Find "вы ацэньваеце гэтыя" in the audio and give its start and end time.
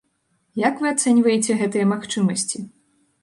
0.85-1.85